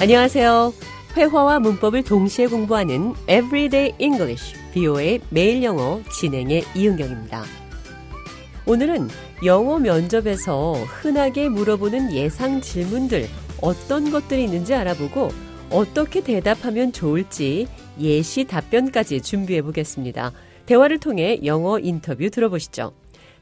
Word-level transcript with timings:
안녕하세요. 0.00 0.72
회화와 1.14 1.60
문법을 1.60 2.04
동시에 2.04 2.46
공부하는 2.46 3.12
Everyday 3.28 3.92
English, 3.98 4.56
BO의 4.72 5.20
매일 5.28 5.62
영어 5.62 6.00
진행의 6.18 6.64
이은경입니다. 6.74 7.44
오늘은 8.64 9.08
영어 9.44 9.78
면접에서 9.78 10.72
흔하게 10.72 11.50
물어보는 11.50 12.14
예상 12.14 12.62
질문들 12.62 13.26
어떤 13.60 14.10
것들이 14.10 14.44
있는지 14.44 14.72
알아보고 14.72 15.28
어떻게 15.70 16.22
대답하면 16.22 16.92
좋을지 16.92 17.66
예시 18.00 18.44
답변까지 18.44 19.20
준비해 19.20 19.60
보겠습니다. 19.60 20.32
대화를 20.64 20.98
통해 20.98 21.40
영어 21.44 21.78
인터뷰 21.78 22.30
들어보시죠. 22.30 22.94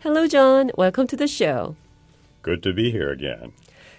Hello, 0.05 0.27
John. 0.27 0.71
Welcome 0.77 1.07
to 1.07 1.17
the 1.17 1.29
show. 1.29 1.77
Good 2.43 2.63
to 2.63 2.75
be 2.75 2.91
here 2.91 3.13
again. 3.13 3.53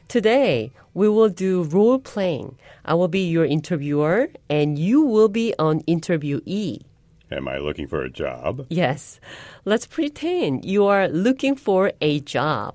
Today, 0.10 0.72
we 0.96 1.08
will 1.08 1.30
do 1.30 1.62
role 1.62 2.00
playing. 2.00 2.58
I 2.84 2.96
will 2.96 3.08
be 3.08 3.30
your 3.30 3.46
interviewer, 3.46 4.30
and 4.50 4.80
you 4.80 5.04
will 5.04 5.30
be 5.30 5.54
an 5.60 5.84
interviewee. 5.84 6.82
Am 7.30 7.48
I 7.48 7.60
looking 7.60 7.86
for 7.86 8.02
a 8.02 8.10
job? 8.10 8.66
Yes, 8.70 9.20
let's 9.66 9.86
pretend 9.86 10.66
you 10.66 10.88
are 10.88 11.08
looking 11.08 11.56
for 11.56 11.92
a 12.02 12.22
job. 12.22 12.74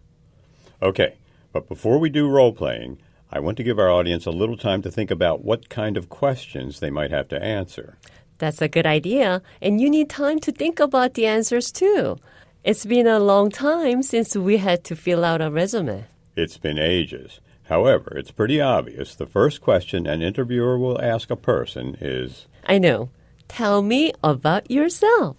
Okay, 0.81 1.17
but 1.53 1.67
before 1.67 1.99
we 1.99 2.09
do 2.09 2.31
role 2.31 2.53
playing, 2.53 2.99
I 3.33 3.41
want 3.41 3.57
to 3.57 3.65
give 3.65 3.81
our 3.81 3.91
audience 3.91 4.27
a 4.27 4.31
little 4.31 4.57
time 4.57 4.81
to 4.83 4.91
think 4.93 5.11
about 5.11 5.45
what 5.45 5.69
kind 5.69 5.97
of 5.97 6.09
questions 6.09 6.79
they 6.79 6.91
might 6.91 7.11
have 7.11 7.27
to 7.31 7.43
answer. 7.43 7.99
That's 8.39 8.63
a 8.63 8.69
good 8.69 8.87
idea, 8.87 9.43
and 9.61 9.81
you 9.81 9.91
need 9.91 10.09
time 10.09 10.39
to 10.39 10.53
think 10.53 10.79
about 10.79 11.15
the 11.15 11.27
answers 11.27 11.73
too. 11.73 12.17
It's 12.63 12.87
been 12.87 13.09
a 13.09 13.19
long 13.19 13.51
time 13.51 14.05
since 14.05 14.37
we 14.37 14.59
had 14.59 14.85
to 14.85 14.95
fill 14.95 15.25
out 15.25 15.43
a 15.43 15.51
resume. 15.51 16.07
It's 16.37 16.59
been 16.59 16.79
ages. 16.79 17.41
However, 17.65 18.13
it's 18.17 18.31
pretty 18.31 18.61
obvious 18.61 19.15
the 19.15 19.27
first 19.27 19.61
question 19.61 20.07
an 20.07 20.21
interviewer 20.23 20.79
will 20.79 21.01
ask 21.01 21.31
a 21.31 21.37
person 21.37 21.97
is 22.01 22.47
I 22.67 22.79
know. 22.79 23.11
Tell 23.49 23.83
me 23.83 24.13
about 24.23 24.71
yourself. 24.71 25.37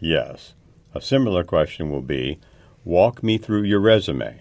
yes. 0.00 0.54
A 0.94 1.00
similar 1.00 1.42
question 1.42 1.90
will 1.90 2.02
be 2.02 2.38
walk 2.84 3.22
me 3.22 3.38
through 3.38 3.62
your 3.62 3.80
resume. 3.80 4.40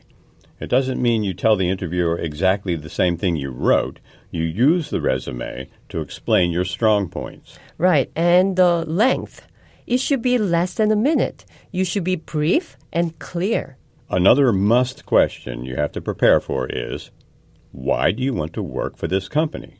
It 0.59 0.67
doesn't 0.67 1.01
mean 1.01 1.23
you 1.23 1.33
tell 1.33 1.55
the 1.55 1.69
interviewer 1.69 2.17
exactly 2.19 2.75
the 2.75 2.89
same 2.89 3.15
thing 3.17 3.35
you 3.37 3.51
wrote. 3.51 3.99
You 4.31 4.43
use 4.43 4.89
the 4.89 4.99
resume 5.01 5.69
to 5.89 6.01
explain 6.01 6.51
your 6.51 6.65
strong 6.65 7.07
points. 7.09 7.57
Right, 7.77 8.11
and 8.15 8.57
the 8.57 8.83
length. 8.85 9.47
It 9.87 9.99
should 9.99 10.21
be 10.21 10.37
less 10.37 10.73
than 10.73 10.91
a 10.91 10.95
minute. 10.95 11.45
You 11.71 11.85
should 11.85 12.03
be 12.03 12.15
brief 12.17 12.77
and 12.91 13.17
clear. 13.17 13.77
Another 14.11 14.51
must 14.51 15.05
question 15.05 15.63
you 15.63 15.77
have 15.77 15.93
to 15.93 16.01
prepare 16.01 16.41
for 16.41 16.67
is 16.67 17.11
why 17.71 18.11
do 18.11 18.21
you 18.21 18.33
want 18.33 18.51
to 18.53 18.61
work 18.61 18.97
for 18.97 19.07
this 19.07 19.29
company? 19.29 19.77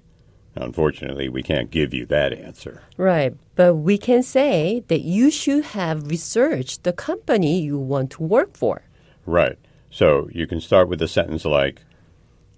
Unfortunately, 0.56 1.28
we 1.28 1.44
can't 1.44 1.70
give 1.70 1.94
you 1.94 2.06
that 2.06 2.32
answer. 2.32 2.82
Right, 2.96 3.36
but 3.56 3.76
we 3.76 3.98
can 3.98 4.24
say 4.24 4.86
that 4.88 5.02
you 5.02 5.32
should 5.32 5.66
have 5.66 6.08
researched 6.10 6.84
the 6.84 6.94
company 6.94 7.60
you 7.60 7.78
want 7.78 8.12
to 8.12 8.24
work 8.24 8.56
for. 8.56 8.84
Right. 9.26 9.60
So 9.90 10.30
you 10.32 10.48
can 10.48 10.62
start 10.62 10.88
with 10.88 11.02
a 11.02 11.10
sentence 11.10 11.44
like 11.44 11.82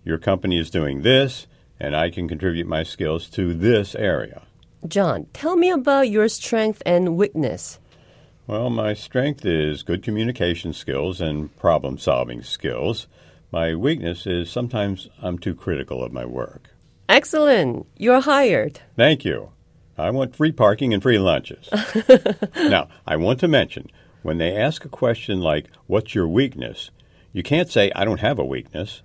Your 0.03 0.19
company 0.19 0.59
is 0.59 0.69
doing 0.69 1.01
this, 1.01 1.47
and 1.79 1.95
I 1.95 2.11
can 2.11 2.27
contribute 2.27 2.67
my 2.67 2.83
skills 2.83 3.29
to 3.31 3.53
this 3.53 3.95
area. 3.95 4.43
John, 4.87 5.27
tell 5.33 5.55
me 5.55 5.71
about 5.71 6.09
your 6.09 6.27
strength 6.27 6.83
and 6.85 7.15
weakness. 7.15 7.79
Well, 8.45 8.69
my 8.69 8.93
strength 8.93 9.45
is 9.45 9.83
good 9.83 10.03
communication 10.03 10.73
skills 10.73 11.21
and 11.21 11.55
problem 11.57 11.97
solving 11.97 12.43
skills. 12.43 13.07
My 13.51 13.73
weakness 13.73 14.27
is 14.27 14.51
sometimes 14.51 15.07
I'm 15.21 15.37
too 15.39 15.55
critical 15.55 16.03
of 16.03 16.11
my 16.11 16.25
work. 16.25 16.71
Excellent. 17.07 17.85
You're 17.97 18.21
hired. 18.21 18.81
Thank 18.97 19.23
you. 19.23 19.51
I 19.97 20.09
want 20.09 20.35
free 20.35 20.51
parking 20.51 20.93
and 20.93 21.01
free 21.01 21.19
lunches. 21.19 21.69
now, 22.55 22.89
I 23.07 23.15
want 23.15 23.39
to 23.41 23.47
mention 23.47 23.89
when 24.23 24.39
they 24.39 24.57
ask 24.57 24.83
a 24.83 24.89
question 24.89 25.39
like, 25.39 25.67
What's 25.87 26.15
your 26.15 26.27
weakness? 26.27 26.91
you 27.31 27.43
can't 27.43 27.69
say, 27.69 27.91
I 27.95 28.05
don't 28.05 28.19
have 28.19 28.37
a 28.39 28.45
weakness. 28.45 29.01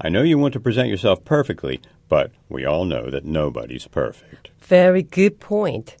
I 0.00 0.10
know 0.10 0.22
you 0.22 0.36
want 0.38 0.52
to 0.52 0.60
present 0.60 0.88
yourself 0.88 1.24
perfectly, 1.24 1.80
but 2.08 2.30
we 2.48 2.64
all 2.64 2.84
know 2.84 3.08
that 3.10 3.24
nobody's 3.24 3.86
perfect. 3.86 4.50
Very 4.60 5.02
good 5.02 5.40
point. 5.40 5.96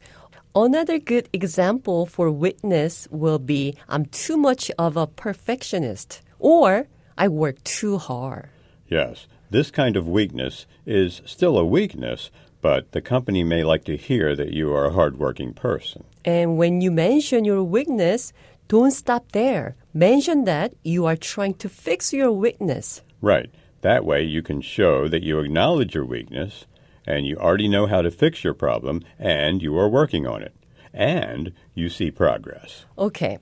Another 0.54 0.98
good 0.98 1.28
example 1.32 2.06
for 2.06 2.28
weakness 2.28 3.06
will 3.12 3.38
be 3.38 3.76
I'm 3.88 4.06
too 4.06 4.36
much 4.36 4.68
of 4.76 4.96
a 4.96 5.06
perfectionist 5.06 6.22
or 6.40 6.88
I 7.16 7.28
work 7.28 7.62
too 7.62 7.98
hard. 7.98 8.48
Yes, 8.88 9.28
this 9.50 9.70
kind 9.70 9.94
of 9.94 10.08
weakness 10.08 10.66
is 10.84 11.22
still 11.24 11.56
a 11.56 11.64
weakness, 11.64 12.32
but 12.60 12.90
the 12.90 13.00
company 13.00 13.44
may 13.44 13.62
like 13.62 13.84
to 13.84 13.96
hear 13.96 14.34
that 14.34 14.52
you 14.52 14.74
are 14.74 14.86
a 14.86 14.92
hardworking 14.92 15.54
person. 15.54 16.02
And 16.24 16.58
when 16.58 16.80
you 16.80 16.90
mention 16.90 17.44
your 17.44 17.62
weakness, 17.62 18.32
don't 18.66 18.90
stop 18.90 19.30
there. 19.30 19.76
Mention 19.94 20.46
that 20.46 20.74
you 20.82 21.06
are 21.06 21.16
trying 21.16 21.54
to 21.54 21.68
fix 21.68 22.12
your 22.12 22.32
weakness. 22.32 23.02
Right. 23.20 23.50
That 23.82 24.04
way 24.04 24.24
you 24.24 24.42
can 24.42 24.62
show 24.62 25.06
that 25.06 25.22
you 25.22 25.38
acknowledge 25.38 25.94
your 25.94 26.04
weakness 26.04 26.66
and 27.10 27.26
you 27.26 27.36
already 27.36 27.68
know 27.68 27.86
how 27.86 28.02
to 28.02 28.10
fix 28.10 28.44
your 28.44 28.54
problem 28.54 29.02
and 29.18 29.62
you 29.62 29.76
are 29.76 29.88
working 29.88 30.26
on 30.26 30.42
it. 30.42 30.54
And 30.92 31.52
you 31.74 31.88
see 31.88 32.10
progress. 32.10 32.84
Okay. 32.96 33.38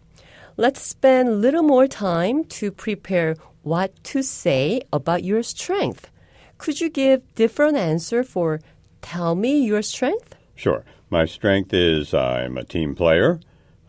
Let's 0.57 0.83
spend 0.83 1.29
a 1.29 1.33
little 1.33 1.63
more 1.63 1.87
time 1.87 2.45
to 2.45 2.71
prepare 2.71 3.37
what 3.63 4.03
to 4.05 4.23
say 4.23 4.83
about 4.93 5.23
your 5.23 5.43
strength. 5.43 6.11
Could 6.57 6.81
you 6.81 6.89
give 6.91 7.35
different 7.35 7.77
answer 7.77 8.25
for 8.25 8.61
tell 9.03 9.35
me 9.35 9.65
your 9.65 9.83
strength? 9.83 10.35
Sure. 10.55 10.85
My 11.11 11.25
strength 11.27 11.73
is 11.73 12.13
I'm 12.13 12.59
a 12.59 12.65
team 12.65 12.95
player. 12.95 13.41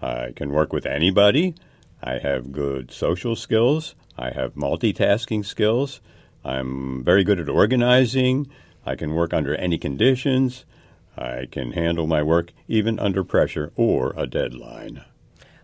I 0.02 0.32
can 0.36 0.52
work 0.52 0.72
with 0.72 0.86
anybody. 0.86 1.56
I 2.02 2.20
have 2.20 2.52
good 2.52 2.92
social 2.92 3.36
skills. 3.36 3.96
I 4.18 4.30
have 4.32 4.54
multitasking 4.54 5.46
skills. 5.46 6.00
I'm 6.44 7.04
very 7.04 7.24
good 7.24 7.40
at 7.40 7.50
organizing. 7.50 8.48
I 8.86 8.96
can 8.96 9.14
work 9.14 9.34
under 9.34 9.56
any 9.56 9.78
conditions. 9.78 10.66
I 11.18 11.48
can 11.52 11.74
handle 11.74 12.08
my 12.08 12.24
work 12.24 12.52
even 12.68 13.00
under 13.00 13.24
pressure 13.24 13.72
or 13.76 14.14
a 14.16 14.26
deadline. 14.26 15.04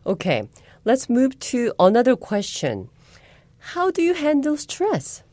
Okay. 0.05 0.47
Let's 0.85 1.09
move 1.09 1.39
to 1.39 1.73
another 1.79 2.15
question. 2.15 2.89
How 3.73 3.89
do 3.89 4.03
you 4.03 4.13
handle 4.13 4.55
stress? 4.55 5.23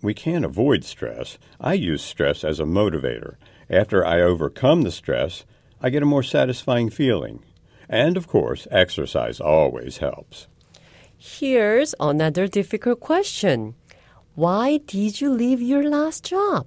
We 0.00 0.14
can't 0.14 0.44
avoid 0.44 0.84
stress. 0.84 1.36
I 1.60 1.74
use 1.74 2.02
stress 2.02 2.42
as 2.42 2.58
a 2.58 2.64
motivator. 2.64 3.36
After 3.68 4.06
I 4.06 4.22
overcome 4.22 4.82
the 4.82 4.90
stress, 4.90 5.44
I 5.82 5.90
get 5.90 6.02
a 6.02 6.06
more 6.06 6.22
satisfying 6.22 6.88
feeling. 6.88 7.44
And 7.90 8.16
of 8.16 8.26
course, 8.26 8.66
exercise 8.70 9.38
always 9.38 9.98
helps. 9.98 10.48
Here's 11.18 11.94
another 12.00 12.46
difficult 12.48 13.00
question. 13.00 13.74
Why 14.34 14.78
did 14.78 15.20
you 15.20 15.30
leave 15.30 15.60
your 15.60 15.86
last 15.86 16.24
job? 16.24 16.66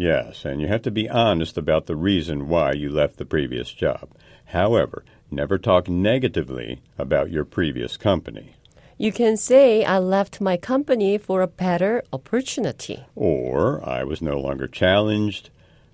Yes, 0.00 0.46
and 0.46 0.62
you 0.62 0.68
have 0.68 0.80
to 0.84 0.90
be 0.90 1.10
honest 1.10 1.58
about 1.58 1.84
the 1.84 1.94
reason 1.94 2.48
why 2.48 2.72
you 2.72 2.88
left 2.88 3.18
the 3.18 3.26
previous 3.26 3.70
job. 3.70 4.08
However, 4.46 5.04
never 5.30 5.58
talk 5.58 5.90
negatively 5.90 6.80
about 6.96 7.30
your 7.30 7.44
previous 7.44 7.98
company. 7.98 8.56
You 8.96 9.12
can 9.12 9.36
say 9.36 9.84
I 9.84 9.98
left 9.98 10.40
my 10.40 10.56
company 10.56 11.18
for 11.18 11.42
a 11.42 11.46
better 11.46 12.02
opportunity. 12.14 13.04
Or 13.14 13.86
I 13.86 14.04
was 14.04 14.22
no 14.22 14.40
longer 14.40 14.66
challenged. 14.66 15.50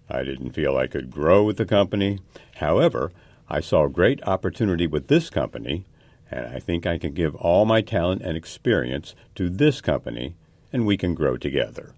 I 0.09 0.22
didn't 0.22 0.53
feel 0.53 0.77
I 0.77 0.86
could 0.86 1.10
grow 1.10 1.42
with 1.42 1.57
the 1.57 1.66
company. 1.66 2.21
However, 2.59 3.10
I 3.48 3.59
saw 3.59 3.89
great 3.89 4.22
opportunity 4.22 4.86
with 4.86 5.09
this 5.09 5.31
company, 5.31 5.84
and 6.31 6.47
I 6.47 6.60
think 6.60 6.86
I 6.86 6.98
can 6.98 7.13
give 7.13 7.34
all 7.34 7.65
my 7.65 7.81
talent 7.81 8.22
and 8.22 8.36
experience 8.36 9.16
to 9.34 9.48
this 9.48 9.81
company, 9.81 10.36
and 10.72 10.86
we 10.86 10.97
can 10.97 11.13
grow 11.13 11.36
together. 11.36 11.92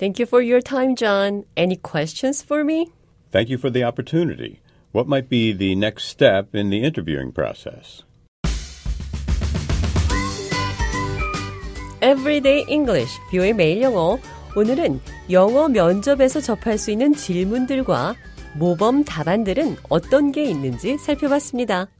Thank 0.00 0.18
you 0.18 0.24
for 0.24 0.40
your 0.40 0.62
time, 0.62 0.96
John. 0.96 1.44
Any 1.58 1.76
questions 1.76 2.40
for 2.40 2.64
me? 2.64 2.88
Thank 3.32 3.50
you 3.50 3.58
for 3.58 3.68
the 3.68 3.84
opportunity. 3.84 4.62
What 4.92 5.06
might 5.06 5.28
be 5.28 5.52
the 5.52 5.74
next 5.74 6.04
step 6.04 6.54
in 6.54 6.70
the 6.70 6.82
interviewing 6.82 7.32
process? 7.32 8.02
Everyday 12.00 12.64
English, 12.66 13.12
뷰의 13.30 13.52
매일 13.52 13.82
영어. 13.82 14.18
오늘은 14.56 15.00
영어 15.30 15.68
면접에서 15.68 16.40
접할 16.40 16.78
수 16.78 16.90
있는 16.90 17.12
질문들과 17.12 18.14
모범 18.56 19.04
답안들은 19.04 19.76
어떤 19.90 20.32
게 20.32 20.44
있는지 20.44 20.96
살펴봤습니다. 20.96 21.90